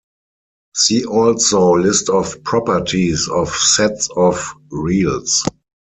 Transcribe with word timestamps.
See 0.73 1.05
also 1.05 1.73
list 1.77 2.09
of 2.09 2.43
properties 2.43 3.29
of 3.29 3.49
sets 3.49 4.09
of 4.09 4.51
reals. 4.71 5.43